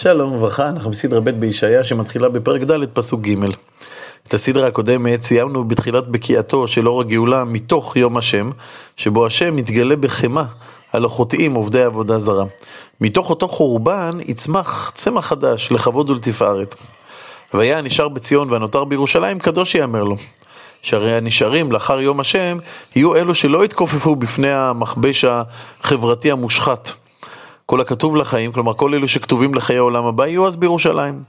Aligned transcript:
שלום 0.00 0.32
וברכה, 0.32 0.68
אנחנו 0.68 0.90
בסדרה 0.90 1.20
ב' 1.20 1.30
בישעיה 1.30 1.84
שמתחילה 1.84 2.28
בפרק 2.28 2.62
ד' 2.62 2.86
פסוק 2.92 3.20
ג'. 3.20 3.34
את 4.28 4.34
הסדרה 4.34 4.66
הקודמת 4.66 5.22
סיימנו 5.22 5.64
בתחילת 5.64 6.08
בקיעתו 6.08 6.68
של 6.68 6.88
אור 6.88 7.00
הגאולה 7.00 7.44
מתוך 7.44 7.96
יום 7.96 8.16
השם, 8.16 8.50
שבו 8.96 9.26
השם 9.26 9.56
מתגלה 9.56 9.96
בחמאה 9.96 10.44
על 10.92 11.04
החוטאים 11.04 11.54
עובדי 11.54 11.82
עבודה 11.82 12.18
זרה. 12.18 12.44
מתוך 13.00 13.30
אותו 13.30 13.48
חורבן 13.48 14.18
יצמח 14.26 14.90
צמח 14.94 15.26
חדש 15.26 15.72
לכבוד 15.72 16.10
ולתפארת. 16.10 16.74
והיה 17.54 17.78
הנשאר 17.78 18.08
בציון 18.08 18.50
והנותר 18.50 18.84
בירושלים 18.84 19.38
קדוש 19.38 19.74
יאמר 19.74 20.04
לו. 20.04 20.16
שהרי 20.82 21.16
הנשארים 21.16 21.72
לאחר 21.72 22.00
יום 22.00 22.20
השם 22.20 22.58
יהיו 22.96 23.16
אלו 23.16 23.34
שלא 23.34 23.64
יתכופפו 23.64 24.16
בפני 24.16 24.52
המכבש 24.52 25.24
החברתי 25.24 26.30
המושחת. 26.30 26.90
כל 27.70 27.80
הכתוב 27.80 28.16
לחיים, 28.16 28.52
כלומר 28.52 28.74
כל 28.74 28.94
אלו 28.94 29.08
שכתובים 29.08 29.54
לחיי 29.54 29.76
העולם 29.76 30.04
הבא, 30.04 30.26
יהיו 30.26 30.46
אז 30.46 30.56
בירושלים. 30.56 31.22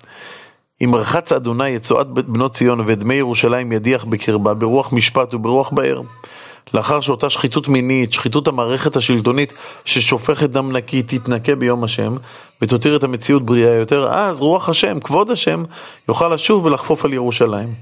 אם 0.84 0.96
רחץ 0.96 1.32
אדוני 1.32 1.76
את 1.76 1.92
בנות 2.08 2.54
ציון 2.54 2.80
ואת 2.86 3.00
דמי 3.00 3.16
ירושלים 3.16 3.72
ידיח 3.72 4.06
בקרבה, 4.06 4.54
ברוח 4.54 4.94
משפט 4.94 5.34
וברוח 5.34 5.70
באר. 5.70 6.02
לאחר 6.74 7.02
שאותה 7.02 7.30
שחיתות 7.30 7.68
מינית, 7.68 8.14
שחיתות 8.14 8.48
המערכת 8.48 8.96
השלטונית 8.96 9.54
ששופכת 9.86 10.50
דם 10.50 10.72
נקי, 10.72 11.02
תתנקה 11.02 11.56
ביום 11.56 11.84
השם, 11.84 12.16
ותותיר 12.62 12.96
את 12.96 13.04
המציאות 13.04 13.46
בריאה 13.46 13.74
יותר, 13.74 14.08
אז 14.12 14.42
רוח 14.42 14.70
השם, 14.70 15.00
כבוד 15.00 15.32
השם, 15.32 15.64
יוכל 16.10 16.30
לשוב 16.30 16.66
ולחפוף 16.66 17.06
על 17.06 17.14
ירושלים. 17.14 17.74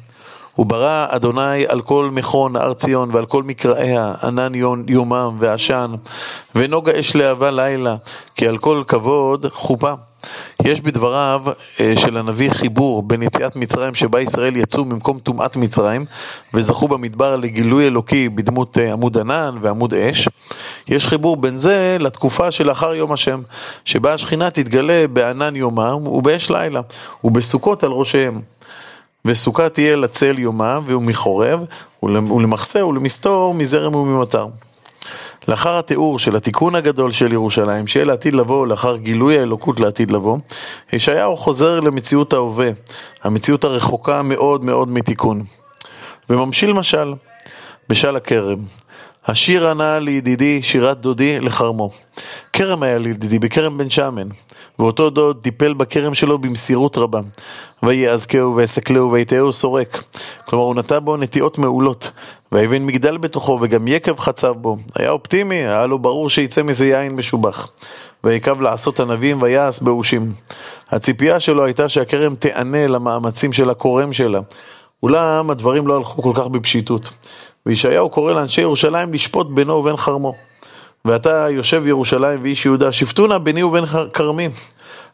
הוא 0.58 0.66
ברא 0.66 1.06
אדוני 1.10 1.68
על 1.68 1.82
כל 1.82 2.10
מכון 2.12 2.56
הר 2.56 2.74
ציון 2.74 3.10
ועל 3.14 3.26
כל 3.26 3.44
מקראיה, 3.44 4.14
ענן 4.24 4.52
יומם 4.88 5.38
ועשן, 5.40 5.92
ונוגה 6.56 7.00
אש 7.00 7.16
להבה 7.16 7.52
לילה, 7.52 7.96
כי 8.36 8.48
על 8.48 8.58
כל 8.58 8.84
כבוד 8.88 9.46
חופה. 9.54 9.94
יש 10.64 10.82
בדבריו 10.82 11.42
אה, 11.80 11.94
של 11.98 12.18
הנביא 12.18 12.50
חיבור 12.50 13.04
בין 13.04 13.22
יציאת 13.22 13.56
מצרים 13.56 13.96
שבה 13.96 14.22
ישראל 14.22 14.56
יצאו 14.56 14.86
ממקום 14.86 15.20
טומאת 15.20 15.56
מצרים 15.56 16.06
וזכו 16.54 16.88
במדבר 16.88 17.36
לגילוי 17.36 17.88
אלוקי 17.88 18.30
בדמות 18.30 18.78
אה, 18.78 18.94
עמוד 18.94 19.18
ענן 19.18 19.58
ועמוד 19.62 19.94
אש. 19.94 20.30
יש 20.88 21.08
חיבור 21.08 21.38
בין 21.38 21.58
זה 21.58 21.98
לתקופה 22.00 22.52
שלאחר 22.52 22.94
יום 22.96 23.12
השם, 23.12 23.42
שבה 23.86 24.14
השכינה 24.14 24.50
תתגלה 24.50 25.06
בענן 25.14 25.56
יומם 25.56 26.08
ובאש 26.08 26.50
לילה, 26.50 26.82
ובסוכות 27.24 27.84
על 27.84 27.92
ראשיהם. 27.92 28.42
וסוכה 29.26 29.70
תהיה 29.70 29.96
לצל 29.96 30.40
יומה 30.40 30.80
ומחורב 30.86 31.66
ולמחסה 32.04 32.86
ולמסתור 32.86 33.54
מזרם 33.54 33.96
וממטר. 33.96 34.48
לאחר 35.48 35.80
התיאור 35.80 36.20
של 36.20 36.36
התיקון 36.36 36.76
הגדול 36.76 37.12
של 37.12 37.34
ירושלים, 37.34 37.88
שיהיה 37.88 38.06
לעתיד 38.06 38.36
לבוא, 38.36 38.68
לאחר 38.68 38.98
גילוי 38.98 39.40
האלוקות 39.40 39.80
לעתיד 39.80 40.12
לבוא, 40.12 40.38
ישעיהו 40.94 41.38
חוזר 41.38 41.80
למציאות 41.80 42.34
ההווה, 42.34 42.70
המציאות 43.24 43.64
הרחוקה 43.64 44.22
מאוד 44.22 44.66
מאוד 44.66 44.90
מתיקון. 44.90 45.44
וממשיל 46.30 46.74
משל, 46.74 47.14
בשל 47.90 48.16
הכרם. 48.16 48.60
השיר 49.28 49.70
ענה 49.70 50.00
לידידי 50.00 50.64
שירת 50.64 51.02
דודי 51.02 51.40
לחרמו. 51.40 51.90
כרם 52.54 52.84
היה 52.84 52.98
לידידי 52.98 53.40
בכרם 53.40 53.78
בן 53.78 53.90
שמן, 53.90 54.28
ואותו 54.80 55.10
דוד 55.10 55.38
טיפל 55.42 55.74
בכרם 55.74 56.14
שלו 56.14 56.38
במסירות 56.38 56.98
רבה. 56.98 57.20
ויעזקהו 57.84 58.56
ויסקלהו 58.56 59.12
ויתאהו 59.12 59.54
סורק. 59.54 60.04
כלומר 60.46 60.66
הוא 60.66 60.76
נטע 60.76 61.00
בו 61.00 61.18
נטיעות 61.18 61.58
מעולות, 61.58 62.12
והבן 62.52 62.86
מגדל 62.86 63.18
בתוכו 63.18 63.60
וגם 63.62 63.88
יקב 63.88 64.20
חצב 64.20 64.52
בו. 64.52 64.78
היה 64.96 65.12
אופטימי, 65.12 65.56
היה 65.56 65.86
לו 65.86 66.00
ברור 66.00 66.30
שיצא 66.30 66.64
מזה 66.64 66.86
יין 66.88 67.16
משובח. 67.16 67.72
ויקב 68.24 68.62
לעשות 68.62 69.00
ענבים 69.00 69.42
ויעש 69.42 69.80
באושים. 69.80 70.34
הציפייה 70.90 71.40
שלו 71.40 71.66
הייתה 71.66 71.90
שהכרם 71.90 72.36
תיענה 72.36 72.88
למאמצים 72.88 73.54
של 73.54 73.70
הכורם 73.70 74.14
שלה. 74.14 74.40
אולם 75.04 75.50
הדברים 75.50 75.88
לא 75.88 75.96
הלכו 75.98 76.22
כל 76.22 76.32
כך 76.36 76.48
בפשיטות. 76.48 77.10
וישעיהו 77.68 78.10
קורא 78.10 78.34
לאנשי 78.34 78.62
ירושלים 78.62 79.14
לשפוט 79.14 79.48
בינו 79.48 79.74
ובין 79.74 79.98
חרמו. 79.98 80.34
ואתה 81.06 81.48
יושב 81.50 81.88
ירושלים 81.88 82.40
ואיש 82.44 82.66
יהודה, 82.66 82.92
שפטו 82.92 83.28
נא 83.28 83.38
ביני 83.38 83.64
ובין 83.64 83.86
כרמי. 84.14 84.50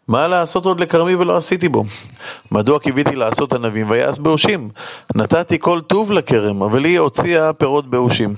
מה 0.08 0.28
לעשות 0.28 0.66
עוד 0.66 0.80
לכרמי 0.80 1.16
ולא 1.16 1.38
עשיתי 1.38 1.70
בו? 1.70 1.84
מדוע 2.52 2.80
קיוויתי 2.80 3.16
לעשות 3.16 3.54
ענבים 3.54 3.90
ויעש 3.90 4.20
באושים? 4.20 4.70
נתתי 5.16 5.60
כל 5.60 5.82
טוב 5.82 6.12
לכרם, 6.12 6.64
אבל 6.64 6.86
היא 6.86 7.00
הוציאה 7.00 7.54
פירות 7.54 7.90
באושים. 7.90 8.34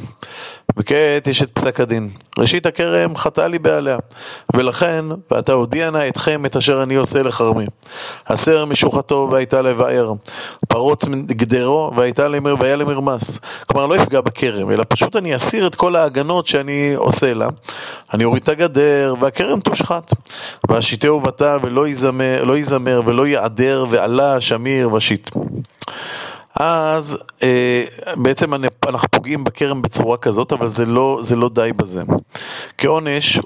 וכעת 0.77 1.27
יש 1.27 1.43
את 1.43 1.49
פסק 1.53 1.79
הדין. 1.79 2.09
ראשית 2.39 2.65
הכרם 2.65 3.15
חטא 3.15 3.41
לי 3.41 3.59
בעליה, 3.59 3.97
ולכן, 4.55 5.05
ואתה 5.31 5.53
הודיע 5.53 5.89
נא 5.89 6.07
אתכם 6.07 6.45
את 6.45 6.55
אשר 6.55 6.83
אני 6.83 6.95
עושה 6.95 7.23
לכרמי. 7.23 7.65
הסר 8.27 8.65
משוחתו 8.65 9.29
והייתה 9.31 9.61
לבאר, 9.61 10.13
פרוץ 10.75 11.05
גדרו 11.27 11.91
והייתה 11.95 12.27
למר, 12.27 12.55
והיה 12.59 12.75
למרמס. 12.75 13.39
כלומר, 13.67 13.85
לא 13.87 13.95
יפגע 13.95 14.21
בכרם, 14.21 14.71
אלא 14.71 14.83
פשוט 14.89 15.15
אני 15.15 15.35
אסיר 15.35 15.67
את 15.67 15.75
כל 15.75 15.95
ההגנות 15.95 16.47
שאני 16.47 16.93
עושה 16.95 17.33
לה. 17.33 17.47
אני 18.13 18.23
אוריד 18.25 18.43
את 18.43 18.49
הגדר, 18.49 19.15
והכרם 19.19 19.59
תושחת. 19.59 20.11
והשיתהו 20.69 21.19
בתא 21.19 21.57
ולא 21.61 21.87
יזמר, 21.87 22.43
לא 22.43 22.57
יזמר 22.57 23.01
ולא 23.05 23.27
יעדר, 23.27 23.85
ועלה 23.89 24.41
שמיר 24.41 24.93
ושיט. 24.93 25.29
אז 26.55 27.17
אה, 27.43 27.83
בעצם 28.15 28.53
אנחנו 28.87 29.07
פוגעים 29.11 29.43
בכרם 29.43 29.81
בצורה 29.81 30.17
כזאת, 30.17 30.53
אבל 30.53 30.67
זה 30.67 30.85
לא, 30.85 31.19
זה 31.21 31.35
לא 31.35 31.49
די 31.49 31.69
בזה. 31.75 32.01
כעונש, 32.77 33.39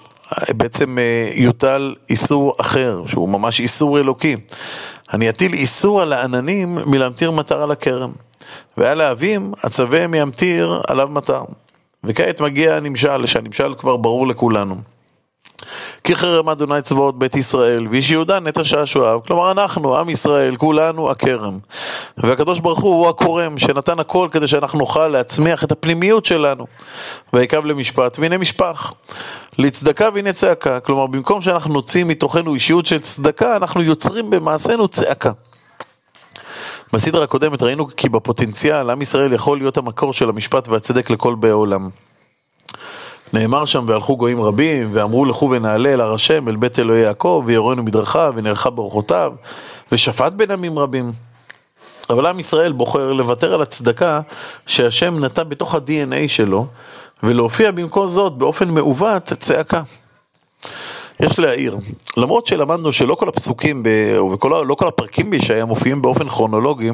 בעצם 0.49 0.97
אה, 0.97 1.31
יוטל 1.33 1.95
איסור 2.09 2.53
אחר, 2.57 3.01
שהוא 3.07 3.29
ממש 3.29 3.59
איסור 3.59 3.99
אלוקי. 3.99 4.35
אני 5.13 5.29
אטיל 5.29 5.53
איסור 5.53 6.01
על 6.01 6.13
העננים 6.13 6.77
מלהמטיר 6.85 7.31
מטר 7.31 7.63
על 7.63 7.71
הכרם, 7.71 8.11
ועל 8.77 9.01
האבים 9.01 9.53
אצווה 9.65 10.07
מימטיר 10.07 10.81
עליו 10.87 11.07
מטר. 11.07 11.43
וכעת 12.03 12.41
מגיע 12.41 12.75
הנמשל, 12.75 13.25
שהנמשל 13.25 13.73
כבר 13.77 13.97
ברור 13.97 14.27
לכולנו. 14.27 14.75
כי 16.03 16.15
חרם 16.15 16.49
אדוני 16.49 16.81
צבאות 16.81 17.19
בית 17.19 17.35
ישראל, 17.35 17.87
ואיש 17.91 18.11
יהודה 18.11 18.39
נטע 18.39 18.63
שעשועיו. 18.63 19.19
כלומר 19.27 19.51
אנחנו, 19.51 19.97
עם 19.97 20.09
ישראל, 20.09 20.55
כולנו 20.55 21.11
הכרם. 21.11 21.59
והקדוש 22.17 22.59
ברוך 22.59 22.79
הוא 22.79 22.95
הוא 22.95 23.09
הכורם, 23.09 23.57
שנתן 23.57 23.99
הכל 23.99 24.29
כדי 24.31 24.47
שאנחנו 24.47 24.79
נוכל 24.79 25.07
להצמיח 25.07 25.63
את 25.63 25.71
הפנימיות 25.71 26.25
שלנו. 26.25 26.67
ויקב 27.33 27.65
למשפט, 27.65 28.19
והנה 28.19 28.37
משפח. 28.37 28.93
לצדקה 29.57 30.09
והנה 30.13 30.33
צעקה. 30.33 30.79
כלומר, 30.79 31.07
במקום 31.07 31.41
שאנחנו 31.41 31.73
נוציא 31.73 32.03
מתוכנו 32.03 32.53
אישיות 32.53 32.85
של 32.85 32.99
צדקה, 32.99 33.55
אנחנו 33.55 33.81
יוצרים 33.81 34.29
במעשינו 34.29 34.87
צעקה. 34.87 35.31
בסדרה 36.93 37.23
הקודמת 37.23 37.61
ראינו 37.61 37.87
כי 37.97 38.09
בפוטנציאל 38.09 38.89
עם 38.89 39.01
ישראל 39.01 39.33
יכול 39.33 39.57
להיות 39.57 39.77
המקור 39.77 40.13
של 40.13 40.29
המשפט 40.29 40.67
והצדק 40.67 41.09
לכל 41.09 41.35
באי 41.35 41.51
עולם. 41.51 41.89
נאמר 43.33 43.65
שם 43.65 43.85
והלכו 43.87 44.17
גויים 44.17 44.41
רבים 44.41 44.89
ואמרו 44.93 45.25
לכו 45.25 45.49
ונעלה 45.49 45.93
אל 45.93 46.01
הר 46.01 46.13
השם 46.13 46.49
אל 46.49 46.55
בית 46.55 46.79
אלוהי 46.79 47.01
יעקב 47.01 47.43
ויורנו 47.45 47.83
מדרכיו 47.83 48.33
ונלכה 48.35 48.69
באורחותיו 48.69 49.33
ושפט 49.91 50.33
בין 50.33 50.51
עמים 50.51 50.79
רבים. 50.79 51.11
אבל 52.09 52.25
עם 52.25 52.39
ישראל 52.39 52.71
בוחר 52.71 53.13
לוותר 53.13 53.53
על 53.53 53.61
הצדקה 53.61 54.21
שהשם 54.65 55.25
נטע 55.25 55.43
בתוך 55.43 55.75
ה-DNA 55.75 56.27
שלו 56.27 56.67
ולהופיע 57.23 57.71
במקום 57.71 58.07
זאת 58.07 58.33
באופן 58.33 58.69
מעוות 58.69 59.33
צעקה. 59.33 59.81
יש 61.19 61.39
להעיר, 61.39 61.77
למרות 62.17 62.47
שלמדנו 62.47 62.91
שלא 62.91 63.15
כל 63.15 63.29
הפסוקים 63.29 63.83
ב... 63.83 63.89
וכל 64.33 64.63
לא 64.67 64.75
כל 64.75 64.87
הפרקים 64.87 65.29
בישעיה 65.29 65.65
מופיעים 65.65 66.01
באופן 66.01 66.29
כרונולוגי, 66.29 66.91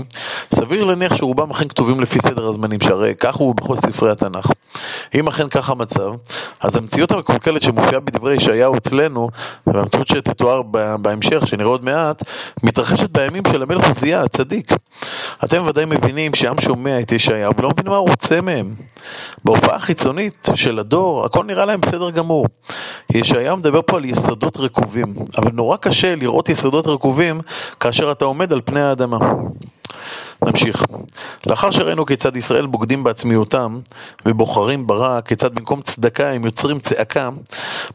סביר 0.55 0.83
להניח 0.83 1.15
שרובם 1.15 1.49
אכן 1.49 1.67
כתובים 1.67 1.99
לפי 2.01 2.19
סדר 2.19 2.47
הזמנים, 2.47 2.81
שהרי 2.81 3.13
כך 3.19 3.35
הוא 3.35 3.55
בכל 3.55 3.75
ספרי 3.75 4.11
התנ"ך. 4.11 4.51
אם 5.15 5.27
אכן 5.27 5.49
כך 5.49 5.69
המצב, 5.69 6.11
אז 6.59 6.75
המציאות 6.75 7.11
המקולקלת 7.11 7.61
שמופיעה 7.61 7.99
בדברי 7.99 8.35
ישעיהו 8.35 8.77
אצלנו, 8.77 9.29
והמציאות 9.67 10.07
שתתואר 10.07 10.61
בהמשך, 11.01 11.47
שנראה 11.47 11.69
עוד 11.69 11.85
מעט, 11.85 12.23
מתרחשת 12.63 13.09
בימים 13.09 13.43
של 13.51 13.61
המלך 13.61 13.87
עוזיה, 13.87 14.23
הצדיק. 14.23 14.71
אתם 15.43 15.63
ודאי 15.67 15.85
מבינים 15.85 16.35
שהעם 16.35 16.61
שומע 16.61 16.99
את 16.99 17.11
ישעיהו 17.11 17.53
ולא 17.57 17.69
מבין 17.69 17.87
מה 17.87 17.97
הוא 17.97 18.09
רוצה 18.09 18.41
מהם. 18.41 18.73
בהופעה 19.45 19.75
החיצונית 19.75 20.49
של 20.55 20.79
הדור, 20.79 21.25
הכל 21.25 21.43
נראה 21.43 21.65
להם 21.65 21.81
בסדר 21.81 22.09
גמור. 22.09 22.45
ישעיהו 23.09 23.57
מדבר 23.57 23.81
פה 23.85 23.97
על 23.97 24.05
יסודות 24.05 24.57
רקובים, 24.57 25.15
אבל 25.37 25.51
נורא 25.51 25.77
קשה 25.77 26.15
לראות 26.15 26.49
יסודות 26.49 26.87
רקובים 26.87 27.41
כאשר 27.79 28.11
אתה 28.11 28.25
עומד 28.25 28.53
על 28.53 28.61
פני 28.65 28.81
האדמה. 28.81 29.17
נמשיך. 30.45 30.83
לאחר 31.47 31.71
שראינו 31.71 32.05
כיצד 32.05 32.37
ישראל 32.37 32.65
בוגדים 32.65 33.03
בעצמיותם 33.03 33.79
ובוחרים 34.25 34.87
ברע, 34.87 35.21
כיצד 35.21 35.55
במקום 35.55 35.81
צדקה 35.81 36.29
הם 36.29 36.45
יוצרים 36.45 36.79
צעקה, 36.79 37.29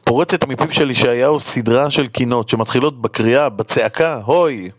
פורצת 0.05 0.45
מפיו 0.49 0.73
של 0.73 0.91
ישעיהו 0.91 1.41
סדרה 1.41 1.91
של 1.91 2.07
קינות 2.07 2.49
שמתחילות 2.49 3.01
בקריאה, 3.01 3.49
בצעקה, 3.49 4.21
הוי! 4.25 4.71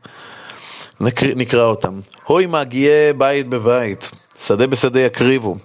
נקרא, 1.02 1.28
נקרא 1.36 1.64
אותם. 1.64 2.00
הוי 2.24 2.46
מגיעי 2.46 3.14
בית 3.14 3.48
בבית. 3.50 4.10
שדה 4.48 4.68
בשדה 4.68 5.00
יקריבו. 5.00 5.56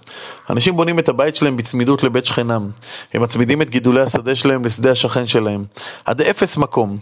אנשים 0.49 0.75
בונים 0.75 0.99
את 0.99 1.09
הבית 1.09 1.35
שלהם 1.35 1.57
בצמידות 1.57 2.03
לבית 2.03 2.25
שכנם. 2.25 2.69
הם 3.13 3.21
מצמידים 3.21 3.61
את 3.61 3.69
גידולי 3.69 4.01
השדה 4.01 4.35
שלהם 4.35 4.65
לשדה 4.65 4.91
השכן 4.91 5.27
שלהם. 5.27 5.63
עד 6.05 6.21
אפס 6.21 6.57
מקום. 6.57 6.97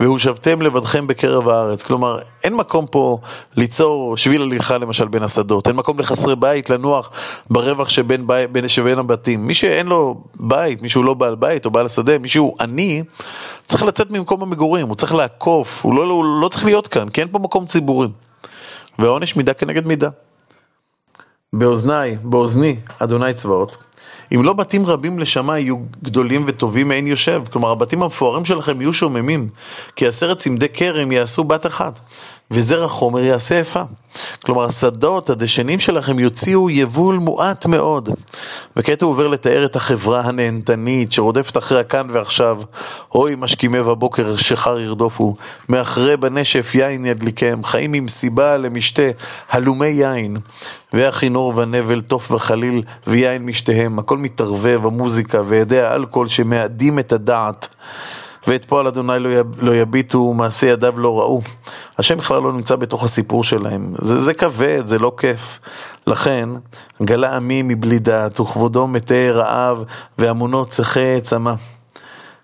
והושבתם 0.00 0.62
לבדכם 0.62 1.06
בקרב 1.06 1.48
הארץ. 1.48 1.82
כלומר, 1.82 2.18
אין 2.44 2.54
מקום 2.54 2.86
פה 2.90 3.18
ליצור 3.56 4.16
שביל 4.16 4.42
הליכה 4.42 4.78
למשל 4.78 5.08
בין 5.08 5.22
השדות, 5.22 5.68
אין 5.68 5.76
מקום 5.76 5.98
לחסרי 5.98 6.36
בית 6.36 6.70
לנוח 6.70 7.10
ברווח 7.50 7.88
שבין, 7.88 8.26
בי, 8.26 8.46
בין, 8.52 8.68
שבין 8.68 8.98
הבתים. 8.98 9.46
מי 9.46 9.54
שאין 9.54 9.86
לו 9.86 10.20
בית, 10.40 10.82
מי 10.82 10.88
שהוא 10.88 11.04
לא 11.04 11.14
בעל 11.14 11.34
בית 11.34 11.64
או 11.66 11.70
בעל 11.70 11.88
שדה, 11.88 12.18
מי 12.18 12.28
שהוא 12.28 12.56
עני, 12.60 13.02
צריך 13.66 13.82
לצאת 13.82 14.10
ממקום 14.10 14.42
המגורים, 14.42 14.88
הוא 14.88 14.96
צריך 14.96 15.14
לעקוף, 15.14 15.84
הוא 15.84 15.94
לא, 15.94 16.12
הוא 16.12 16.40
לא 16.42 16.48
צריך 16.48 16.64
להיות 16.64 16.88
כאן, 16.88 17.08
כי 17.08 17.20
אין 17.20 17.28
פה 17.28 17.38
מקום 17.38 17.66
ציבורי. 17.66 18.08
והעונש 18.98 19.36
מידה 19.36 19.54
כנגד 19.54 19.86
מידה. 19.86 20.08
באוזניי, 21.52 22.16
באוזני, 22.22 22.76
אדוני 22.98 23.34
צבאות. 23.34 23.76
אם 24.34 24.44
לא 24.44 24.52
בתים 24.52 24.86
רבים 24.86 25.18
לשמה 25.18 25.58
יהיו 25.58 25.76
גדולים 26.02 26.44
וטובים 26.46 26.88
מעין 26.88 27.06
יושב, 27.06 27.42
כלומר 27.52 27.70
הבתים 27.70 28.02
המפוארים 28.02 28.44
שלכם 28.44 28.80
יהיו 28.80 28.92
שוממים, 28.92 29.48
כי 29.96 30.06
עשרת 30.06 30.38
צמדי 30.38 30.68
כרם 30.68 31.12
יעשו 31.12 31.44
בת 31.44 31.66
אחת, 31.66 32.00
וזרע 32.50 32.88
חומר 32.88 33.20
יעשה 33.20 33.54
יפה. 33.54 33.82
כלומר 34.44 34.64
השדות, 34.64 35.30
הדשנים 35.30 35.80
שלכם 35.80 36.18
יוציאו 36.18 36.70
יבול 36.70 37.16
מועט 37.16 37.66
מאוד. 37.66 38.08
וכעת 38.76 39.02
הוא 39.02 39.10
עובר 39.10 39.28
לתאר 39.28 39.64
את 39.64 39.76
החברה 39.76 40.20
הנהנתנית 40.20 41.12
שרודפת 41.12 41.56
אחרי 41.56 41.80
הכאן 41.80 42.06
ועכשיו. 42.10 42.60
אוי 43.14 43.34
משכימי 43.38 43.82
בבוקר 43.82 44.36
שחר 44.36 44.78
ירדופו, 44.78 45.36
מאחרי 45.68 46.16
בנשף 46.16 46.74
יין 46.74 47.06
ידליקם, 47.06 47.64
חיים 47.64 47.92
עם 47.92 48.08
סיבה 48.08 48.56
למשתה, 48.56 49.02
הלומי 49.50 49.86
יין. 49.86 50.36
והכינור 50.92 51.52
ונבל 51.56 52.00
תוף 52.00 52.30
וחליל 52.30 52.82
ויין 53.06 53.46
משתיהם, 53.46 53.98
הכל 53.98 54.18
מתערבב, 54.18 54.86
המוזיקה 54.86 55.40
וידי 55.46 55.80
האלכוהול 55.80 56.28
שמאדים 56.28 56.98
את 56.98 57.12
הדעת. 57.12 57.68
ואת 58.48 58.64
פועל 58.64 58.86
אדוני 58.86 59.18
לא, 59.18 59.30
לא 59.58 59.74
יביטו 59.74 60.18
ומעשה 60.18 60.66
ידיו 60.66 60.98
לא 60.98 61.18
ראו. 61.18 61.40
השם 61.98 62.18
בכלל 62.18 62.42
לא 62.42 62.52
נמצא 62.52 62.76
בתוך 62.76 63.04
הסיפור 63.04 63.44
שלהם. 63.44 63.94
זה, 63.98 64.18
זה 64.18 64.34
כבד, 64.34 64.82
זה 64.86 64.98
לא 64.98 65.12
כיף. 65.18 65.58
לכן, 66.06 66.48
גלה 67.02 67.36
עמי 67.36 67.62
מבלי 67.62 67.98
דעת, 67.98 68.40
וכבודו 68.40 68.86
מתי 68.86 69.30
רעב, 69.30 69.84
ואמונות 70.18 70.70
צחי 70.70 71.20
צמא. 71.22 71.52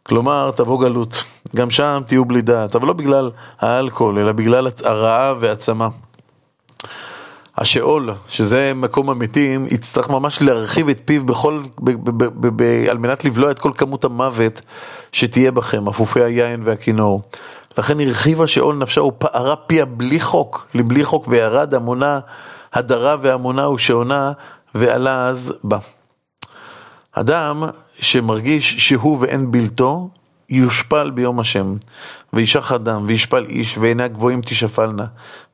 כלומר, 0.03 0.51
תבוא 0.51 0.81
גלות. 0.81 1.25
גם 1.57 1.71
שם 1.71 2.03
תהיו 2.07 2.25
בלי 2.25 2.43
דעת, 2.43 2.77
אבל 2.77 2.87
לא 2.87 2.93
בגלל 2.93 3.31
האלכוהול, 3.61 4.19
אלא 4.19 4.33
בגלל 4.33 4.69
הרעב 4.85 5.37
והצמא. 5.41 5.89
השאול, 7.59 8.11
שזה 8.29 8.73
מקום 8.75 9.11
המתים, 9.11 9.67
יצטרך 9.71 10.11
ממש 10.11 10.43
להרחיב 10.43 10.89
את 10.89 11.01
פיו 11.05 11.25
בכל, 11.25 11.63
ב, 11.79 11.91
ב, 11.91 12.25
ב, 12.25 12.63
ב, 12.63 12.87
על 12.91 12.99
מנת 12.99 13.25
לבלוע 13.25 13.51
את 13.51 13.59
כל 13.59 13.73
כמות 13.75 14.05
המוות 14.05 14.61
שתהיה 15.13 15.53
בכם, 15.53 15.89
אפופי 15.89 16.23
היין 16.23 16.61
והכינור. 16.65 17.23
לכן 17.79 18.01
הרחיבה 18.01 18.47
שאול 18.47 18.75
נפשה 18.75 19.03
ופערה 19.03 19.57
פיה 19.57 19.85
בלי 19.85 20.21
חוק, 20.21 20.67
לבלי 20.75 21.05
חוק, 21.05 21.29
וירד 21.29 21.75
המונה, 21.75 22.21
הדרה 22.73 23.17
והמונה 23.23 23.69
ושעונה, 23.69 24.33
ועלה 24.75 25.27
אז 25.27 25.53
בה. 25.65 25.79
אדם 27.13 27.63
שמרגיש 28.01 28.89
שהוא 28.89 29.19
ואין 29.21 29.51
בלתו, 29.51 30.09
יושפל 30.51 31.11
ביום 31.11 31.41
השם, 31.41 31.75
וישח 32.33 32.73
אדם, 32.73 33.05
וישפל 33.07 33.47
איש, 33.49 33.79
ועיני 33.79 34.03
הגבוהים 34.03 34.41
תשפלנה, 34.41 35.05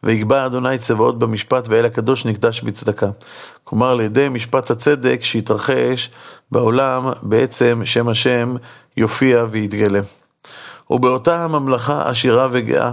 ויגבע 0.02 0.46
אדוני 0.46 0.78
צבאות 0.78 1.18
במשפט, 1.18 1.68
ואל 1.68 1.84
הקדוש 1.84 2.26
נקדש 2.26 2.60
בצדקה. 2.60 3.10
כלומר, 3.64 3.90
על 3.90 4.00
ידי 4.00 4.28
משפט 4.28 4.70
הצדק 4.70 5.20
שהתרחש 5.22 6.10
בעולם, 6.52 7.12
בעצם 7.22 7.82
שם 7.84 8.08
השם 8.08 8.54
יופיע 8.96 9.44
ויתגלה. 9.50 10.00
ובאותה 10.90 11.44
הממלכה 11.44 12.08
עשירה 12.10 12.48
וגאה, 12.50 12.92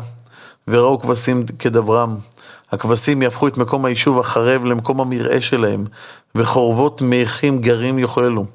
וראו 0.68 1.00
כבשים 1.00 1.44
כדברם. 1.60 2.16
הכבשים 2.72 3.22
יהפכו 3.22 3.48
את 3.48 3.58
מקום 3.58 3.86
היישוב 3.86 4.20
החרב 4.20 4.66
למקום 4.66 5.02
המרעה 5.02 5.42
שלהם, 5.42 5.86
וחורבות 6.36 7.02
מייחים 7.02 7.62
גרים 7.62 8.00
יאכלו. 8.00 8.46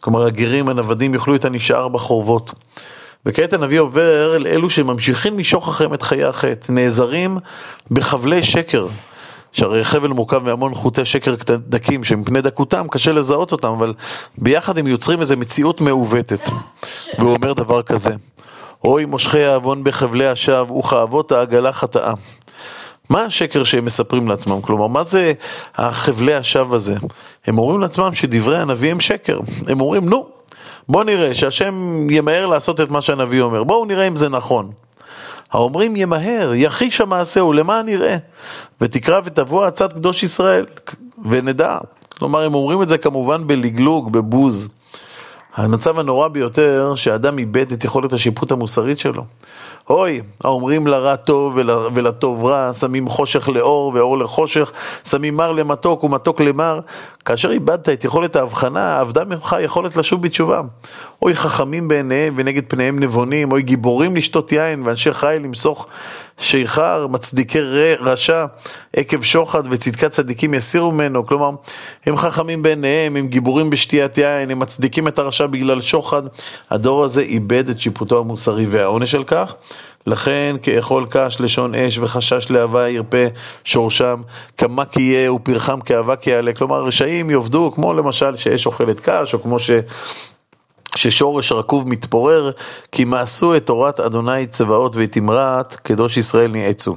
כלומר, 0.00 0.26
הגרים, 0.26 0.68
הנוודים, 0.68 1.14
יאכלו 1.14 1.34
את 1.34 1.44
הנשאר 1.44 1.88
בחורבות. 1.88 2.54
וכעת 3.26 3.52
הנביא 3.52 3.80
עובר 3.80 4.38
לאלו 4.38 4.70
שממשיכים 4.70 5.38
לשוך 5.38 5.68
אחריהם 5.68 5.94
את 5.94 6.02
חיי 6.02 6.24
החטא, 6.24 6.72
נעזרים 6.72 7.38
בחבלי 7.90 8.42
שקר. 8.42 8.86
שהרי 9.52 9.84
חבל 9.84 10.08
מורכב 10.08 10.38
מהמון 10.38 10.74
חוטי 10.74 11.04
שקר 11.04 11.34
דקים 11.68 12.04
שמפני 12.04 12.42
דקותם 12.42 12.86
קשה 12.90 13.12
לזהות 13.12 13.52
אותם, 13.52 13.68
אבל 13.68 13.94
ביחד 14.38 14.78
הם 14.78 14.86
יוצרים 14.86 15.20
איזו 15.20 15.36
מציאות 15.36 15.80
מעוותת. 15.80 16.48
והוא 17.18 17.34
אומר 17.34 17.52
דבר 17.52 17.82
כזה, 17.82 18.10
אוי 18.84 19.04
מושכי 19.04 19.44
העוון 19.44 19.84
בחבלי 19.84 20.26
השווא 20.26 20.78
וכאבות 20.78 21.32
העגלה 21.32 21.72
חטאה. 21.72 22.14
מה 23.10 23.22
השקר 23.22 23.64
שהם 23.64 23.84
מספרים 23.84 24.28
לעצמם? 24.28 24.60
כלומר, 24.60 24.86
מה 24.86 25.04
זה 25.04 25.32
החבלי 25.74 26.34
השווא 26.34 26.76
הזה? 26.76 26.94
הם 27.46 27.58
אומרים 27.58 27.80
לעצמם 27.80 28.14
שדברי 28.14 28.58
הנביא 28.58 28.90
הם 28.90 29.00
שקר. 29.00 29.38
הם 29.68 29.80
אומרים, 29.80 30.08
נו, 30.08 30.26
בואו 30.88 31.04
נראה 31.04 31.34
שהשם 31.34 32.06
ימהר 32.10 32.46
לעשות 32.46 32.80
את 32.80 32.90
מה 32.90 33.02
שהנביא 33.02 33.40
אומר. 33.40 33.64
בואו 33.64 33.84
נראה 33.84 34.06
אם 34.06 34.16
זה 34.16 34.28
נכון. 34.28 34.70
האומרים 35.52 35.96
ימהר, 35.96 36.54
יחיש 36.54 37.00
המעשהו, 37.00 37.52
למען 37.52 37.86
נראה. 37.86 38.16
ותקרא 38.80 39.20
ותבוא 39.24 39.64
עצת 39.64 39.92
קדוש 39.92 40.22
ישראל, 40.22 40.66
ונדע. 41.24 41.78
כלומר, 42.18 42.42
הם 42.42 42.54
אומרים 42.54 42.82
את 42.82 42.88
זה 42.88 42.98
כמובן 42.98 43.46
בלגלוג, 43.46 44.12
בבוז. 44.12 44.68
המצב 45.54 45.98
הנורא 45.98 46.28
ביותר, 46.28 46.92
שאדם 46.96 47.38
איבד 47.38 47.72
את 47.72 47.84
יכולת 47.84 48.12
השיפוט 48.12 48.52
המוסרית 48.52 48.98
שלו. 48.98 49.24
אוי, 49.90 50.20
האומרים 50.44 50.86
לרע 50.86 51.16
טוב 51.16 51.56
ולטוב 51.94 52.44
רע, 52.44 52.72
שמים 52.74 53.08
חושך 53.08 53.48
לאור 53.48 53.92
ואור 53.94 54.18
לחושך, 54.18 54.72
שמים 55.08 55.36
מר 55.36 55.52
למתוק 55.52 56.04
ומתוק 56.04 56.40
למר. 56.40 56.80
כאשר 57.24 57.50
איבדת 57.50 57.88
את 57.88 58.04
יכולת 58.04 58.36
ההבחנה, 58.36 59.00
אבדה 59.00 59.24
ממך 59.24 59.56
יכולת 59.60 59.96
לשוב 59.96 60.22
בתשובה. 60.22 60.60
אוי 61.22 61.34
חכמים 61.34 61.88
בעיניהם 61.88 62.34
ונגד 62.36 62.62
פניהם 62.68 63.00
נבונים, 63.00 63.52
אוי 63.52 63.62
גיבורים 63.62 64.16
לשתות 64.16 64.52
יין 64.52 64.82
ואנשי 64.86 65.14
חיל 65.14 65.42
למסוך 65.42 65.86
שיכר, 66.38 67.06
מצדיקי 67.06 67.60
רשע 68.00 68.46
עקב 68.96 69.22
שוחד 69.22 69.62
וצדקת 69.70 70.10
צדיקים 70.10 70.54
יסירו 70.54 70.92
ממנו. 70.92 71.26
כלומר, 71.26 71.50
הם 72.06 72.16
חכמים 72.16 72.62
בעיניהם, 72.62 73.16
הם 73.16 73.26
גיבורים 73.26 73.70
בשתיית 73.70 74.18
יין, 74.18 74.50
הם 74.50 74.58
מצדיקים 74.58 75.08
את 75.08 75.18
הרשע 75.18 75.46
בגלל 75.46 75.80
שוחד. 75.80 76.22
הדור 76.70 77.04
הזה 77.04 77.20
איבד 77.20 77.68
את 77.68 77.80
שיפוטו 77.80 78.18
המוסרי 78.18 78.66
והעונש 78.66 79.14
על 79.14 79.24
כך. 79.24 79.54
לכן 80.06 80.56
כאכול 80.62 81.06
קש 81.10 81.36
לשון 81.40 81.74
אש 81.74 81.98
וחשש 81.98 82.50
להבה 82.50 82.88
ירפה 82.88 83.26
שורשם, 83.64 84.22
כמה 84.58 84.84
כי 84.84 85.02
יהיה 85.02 85.32
ופרחם 85.32 85.80
כאבק 85.80 86.26
יעלה. 86.26 86.52
כלומר, 86.52 86.84
רשעים 86.84 87.30
יאבדו 87.30 87.72
כמו 87.74 87.94
למשל 87.94 88.36
שאש 88.36 88.66
אוכלת 88.66 89.00
קש, 89.00 89.34
או 89.34 89.42
כמו 89.42 89.58
ש... 89.58 89.70
ששורש 90.96 91.52
רקוב 91.52 91.88
מתפורר, 91.88 92.50
כי 92.92 93.04
מעשו 93.04 93.56
את 93.56 93.66
תורת 93.66 94.00
אדוני 94.00 94.46
צבאות 94.46 94.96
ואת 94.96 95.16
אמרת 95.18 95.74
קדוש 95.74 96.16
ישראל 96.16 96.50
נעצו. 96.50 96.96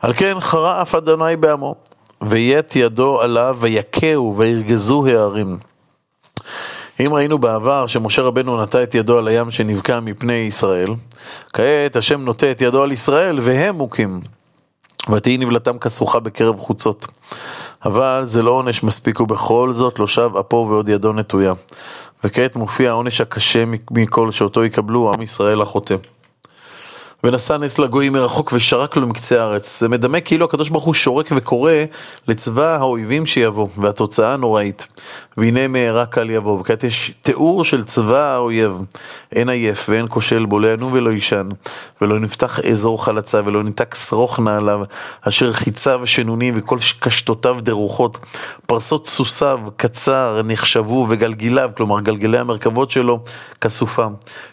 על 0.00 0.12
כן 0.12 0.40
חרה 0.40 0.82
אף 0.82 0.94
אדוני 0.94 1.36
בעמו, 1.36 1.74
ויית 2.22 2.76
ידו 2.76 3.20
עליו 3.20 3.56
ויכהו 3.60 4.34
וירגזו 4.36 5.06
הערים. 5.06 5.58
אם 7.00 7.14
ראינו 7.14 7.38
בעבר 7.38 7.86
שמשה 7.86 8.22
רבנו 8.22 8.62
נטע 8.62 8.82
את 8.82 8.94
ידו 8.94 9.18
על 9.18 9.28
הים 9.28 9.50
שנבקע 9.50 10.00
מפני 10.00 10.32
ישראל, 10.32 10.88
כעת 11.52 11.96
השם 11.96 12.20
נוטה 12.20 12.50
את 12.50 12.60
ידו 12.60 12.82
על 12.82 12.92
ישראל 12.92 13.38
והם 13.42 13.74
מוכים. 13.74 14.20
ותהי 15.12 15.38
נבלתם 15.38 15.78
כסוכה 15.78 16.20
בקרב 16.20 16.58
חוצות. 16.58 17.06
אבל 17.86 18.20
זה 18.24 18.42
לא 18.42 18.50
עונש 18.50 18.82
מספיק 18.82 19.20
ובכל 19.20 19.72
זאת 19.72 19.98
לא 19.98 20.06
שב 20.06 20.30
אפו 20.40 20.66
ועוד 20.70 20.88
ידו 20.88 21.12
נטויה. 21.12 21.52
וכעת 22.24 22.56
מופיע 22.56 22.90
העונש 22.90 23.20
הקשה 23.20 23.64
מכל 23.90 24.30
שאותו 24.30 24.64
יקבלו 24.64 25.12
עם 25.12 25.22
ישראל 25.22 25.62
החוטא. 25.62 25.96
ונשא 27.24 27.52
נס 27.52 27.78
לגויים 27.78 28.12
מרחוק 28.12 28.52
ושרק 28.52 28.96
לו 28.96 29.06
מקצה 29.06 29.42
הארץ. 29.42 29.80
זה 29.80 29.88
מדמה 29.88 30.20
כאילו 30.20 30.44
הקדוש 30.44 30.68
ברוך 30.68 30.84
הוא 30.84 30.94
שורק 30.94 31.28
וקורא 31.36 31.72
לצבא 32.28 32.76
האויבים 32.76 33.26
שיבוא, 33.26 33.68
והתוצאה 33.76 34.36
נוראית. 34.36 34.86
והנה 35.36 35.68
מהרה 35.68 36.06
קל 36.06 36.30
יבוא, 36.30 36.60
וכעת 36.60 36.84
יש 36.84 37.12
תיאור 37.22 37.64
של 37.64 37.84
צבא 37.84 38.34
האויב. 38.34 38.72
אין 39.32 39.48
עייף 39.48 39.86
ואין 39.88 40.06
כושל 40.08 40.44
בו, 40.44 40.60
לא 40.60 40.72
ינום 40.72 40.92
ולא 40.92 41.10
יישן, 41.10 41.48
ולא 42.00 42.18
נפתח 42.18 42.60
אזור 42.60 43.04
חלצה, 43.04 43.40
ולא 43.44 43.62
ניתק 43.62 43.94
שרוך 43.94 44.40
נעליו, 44.40 44.80
אשר 45.20 45.52
חיציו 45.52 46.00
שנונים 46.04 46.54
וכל 46.56 46.78
קשתותיו 47.00 47.56
דרוכות, 47.60 48.18
פרסות 48.66 49.06
סוסיו 49.06 49.60
קצר 49.76 50.40
נחשבו, 50.44 51.06
וגלגיליו, 51.10 51.70
כלומר 51.76 52.00
גלגלי 52.00 52.38
המרכבות 52.38 52.90
שלו, 52.90 53.20
כסופה. 53.60 54.06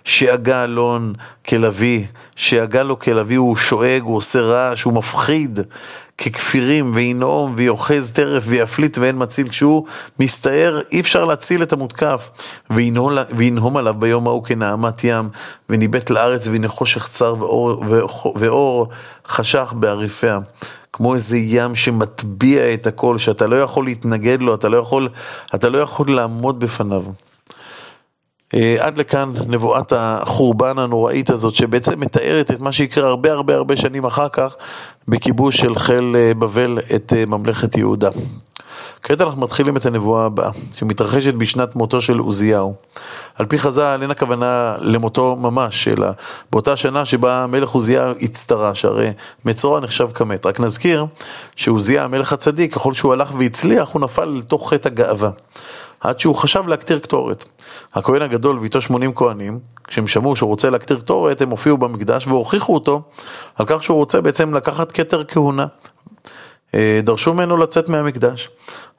שאגה 0.06 0.64
אלון 0.64 1.14
כלביא, 1.48 2.06
שיגע 2.36 2.84
לו 2.84 3.00
כלביא 3.00 3.38
הוא 3.38 3.56
שואג, 3.56 4.02
הוא 4.02 4.18
עושה 4.18 4.42
רעש, 4.42 4.84
הוא 4.84 4.94
מפחיד 4.94 5.60
ככפירים, 6.18 6.92
וינאום 6.96 7.54
ויאחז 7.56 8.12
טרף 8.14 8.44
ויפליט 8.48 8.98
ואין 8.98 9.16
מציל. 9.22 9.50
כשהוא 9.50 9.86
מסתער 10.20 10.82
אי 10.92 11.00
אפשר 11.00 11.26
להציל 11.26 11.64
את 11.64 11.74
המותקף. 11.74 12.30
וינהום 13.32 13.78
עליו 13.78 13.96
ביום 14.00 14.28
ההוא 14.28 14.44
כנעמת 14.44 15.04
ים, 15.04 15.30
וניבט 15.70 16.10
לארץ 16.10 16.48
והנה 16.48 16.68
חושך 16.68 17.08
צר 17.08 17.36
ואור, 17.40 17.84
ואור 18.36 18.90
חשך 19.28 19.74
בעריפיה. 19.76 20.40
כמו 20.94 21.14
איזה 21.14 21.38
ים 21.38 21.76
שמטביע 21.76 22.74
את 22.74 22.88
הכל, 22.88 23.18
שאתה 23.18 23.48
לא 23.48 23.62
יכול 23.62 23.86
להתנגד 23.86 24.42
לו, 24.42 24.56
אתה 24.56 24.70
לא 24.70 24.78
יכול, 24.78 25.10
אתה 25.56 25.70
לא 25.70 25.78
יכול 25.78 26.16
לעמוד 26.16 26.60
בפניו. 26.60 27.04
אה, 28.54 28.76
עד 28.80 28.98
לכאן 28.98 29.34
נבואת 29.48 29.94
החורבן 29.96 30.78
הנוראית 30.80 31.30
הזאת 31.30 31.56
שבעצם 31.56 32.00
מתארת 32.00 32.52
את 32.52 32.60
מה 32.60 32.72
שיקרה 32.72 33.08
הרבה 33.08 33.32
הרבה 33.32 33.56
הרבה 33.56 33.76
שנים 33.76 34.06
אחר 34.06 34.30
כך 34.30 34.56
בכיבוש 35.08 35.58
של 35.58 35.76
חיל 35.76 36.16
אה, 36.16 36.34
בבל 36.34 36.80
את 36.96 37.14
אה, 37.16 37.26
ממלכת 37.26 37.78
יהודה. 37.78 38.10
כעת 39.04 39.22
אנחנו 39.22 39.42
מתחילים 39.42 39.78
את 39.78 39.86
הנבואה 39.86 40.26
הבאה, 40.26 40.50
שמתרחשת 40.74 41.34
בשנת 41.34 41.76
מותו 41.76 42.02
של 42.02 42.20
עוזיהו. 42.20 42.74
על 43.36 43.46
פי 43.46 43.60
חז"ל 43.60 44.00
אין 44.02 44.12
הכוונה 44.12 44.76
למותו 44.80 45.36
ממש, 45.36 45.88
אלא 45.88 46.08
באותה 46.52 46.78
שנה 46.78 47.06
שבה 47.06 47.44
המלך 47.44 47.70
עוזיהו 47.70 48.16
הצטרש, 48.22 48.86
הרי 48.86 49.12
מצורע 49.46 49.80
נחשב 49.80 50.10
כמת. 50.14 50.46
רק 50.46 50.60
נזכיר 50.60 51.06
שעוזיהו 51.56 52.06
המלך 52.06 52.34
הצדיק, 52.34 52.74
ככל 52.74 52.94
שהוא 52.94 53.14
הלך 53.14 53.32
והצליח, 53.38 53.90
הוא 53.90 54.02
נפל 54.02 54.26
לתוך 54.26 54.74
חטא 54.74 54.88
הגאווה. 54.88 55.30
עד 56.04 56.20
שהוא 56.20 56.36
חשב 56.36 56.68
להקטיר 56.68 57.00
קטורת. 57.00 57.46
הכהן 57.94 58.22
הגדול 58.22 58.60
ואיתו 58.60 58.82
80 58.82 59.16
כהנים, 59.16 59.60
כשהם 59.88 60.08
שמעו 60.08 60.36
שהוא 60.36 60.50
רוצה 60.50 60.70
להקטיר 60.70 61.00
קטורת, 61.00 61.42
הם 61.42 61.50
הופיעו 61.50 61.78
במקדש 61.78 62.28
והוכיחו 62.28 62.74
אותו 62.74 63.02
על 63.56 63.66
כך 63.66 63.84
שהוא 63.84 63.98
רוצה 63.98 64.22
בעצם 64.22 64.54
לקחת 64.54 64.92
כתר 64.92 65.24
כהונה. 65.24 65.66
אה, 66.76 67.00
דרשו 67.04 67.34
ממנו 67.34 67.58
לצאת 67.58 67.90
מהמקדש. 67.90 68.50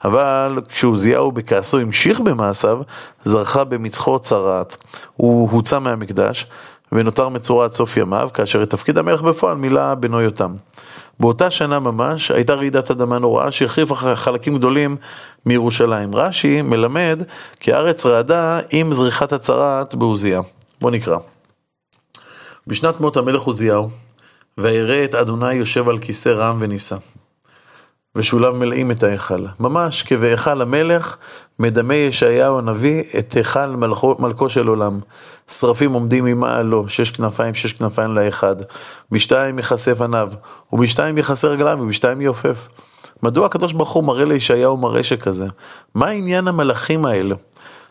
אבל 0.04 0.60
כשעוזיהו 0.68 1.32
בכעסו 1.32 1.78
המשיך 1.78 2.20
במעשיו, 2.20 2.78
זרחה 3.24 3.64
במצחו 3.64 4.18
צרעת. 4.18 4.76
הוא 5.16 5.50
הוצא 5.50 5.78
מהמקדש 5.78 6.46
ונותר 6.92 7.28
מצורע 7.28 7.64
עד 7.64 7.72
סוף 7.72 7.96
ימיו, 7.96 8.28
כאשר 8.34 8.62
את 8.62 8.70
תפקיד 8.70 8.98
המלך 8.98 9.22
בפועל 9.22 9.56
מילא 9.56 9.94
בנו 9.94 10.20
יותם. 10.20 10.54
באותה 11.20 11.50
שנה 11.50 11.78
ממש 11.78 12.30
הייתה 12.30 12.54
רעידת 12.54 12.90
אדמה 12.90 13.18
נוראה 13.18 13.50
שהחריפה 13.50 13.94
חלקים 14.14 14.56
גדולים 14.58 14.96
מירושלים. 15.46 16.14
רש"י 16.14 16.62
מלמד 16.62 17.22
כי 17.60 17.72
הארץ 17.72 18.06
רעדה 18.06 18.60
עם 18.70 18.94
זריחת 18.94 19.32
הצרעת 19.32 19.94
בעוזיה. 19.94 20.40
בוא 20.80 20.90
נקרא. 20.90 21.16
בשנת 22.66 23.00
מות 23.00 23.16
המלך 23.16 23.42
עוזיהו, 23.42 23.90
וירא 24.58 25.04
את 25.04 25.14
אדוני 25.14 25.54
יושב 25.54 25.88
על 25.88 25.98
כיסא 25.98 26.28
רם 26.28 26.58
ונישא. 26.60 26.96
ושוליו 28.16 28.54
מלאים 28.54 28.90
את 28.90 29.02
ההיכל. 29.02 29.44
ממש 29.60 30.02
כבהיכל 30.02 30.62
המלך, 30.62 31.16
מדמה 31.58 31.94
ישעיהו 31.94 32.58
הנביא 32.58 33.02
את 33.18 33.32
היכל 33.32 33.66
מלכו, 33.66 34.16
מלכו 34.18 34.48
של 34.48 34.66
עולם. 34.66 34.98
שרפים 35.50 35.92
עומדים 35.92 36.24
ממעלו, 36.24 36.88
שש 36.88 37.10
כנפיים, 37.10 37.54
שש 37.54 37.72
כנפיים 37.72 38.14
לאחד. 38.14 38.56
בשתיים 39.10 39.58
יכסה 39.58 39.94
פניו, 39.94 40.32
ובשתיים 40.72 41.18
יכסה 41.18 41.48
רגליו, 41.48 41.78
ובשתיים 41.80 42.20
יעופף. 42.20 42.68
מדוע 43.22 43.46
הקדוש 43.46 43.72
ברוך 43.72 43.92
הוא 43.92 44.04
מראה 44.04 44.24
לישעיהו 44.24 44.76
מראה 44.76 45.02
שכזה? 45.02 45.46
מה 45.94 46.08
עניין 46.08 46.48
המלאכים 46.48 47.04
האלה? 47.04 47.34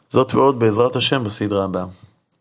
זאת 0.10 0.36
ועוד 0.36 0.60
בעזרת 0.60 0.96
השם 0.96 1.24
בסדרה 1.24 1.64
הבאה. 1.64 1.86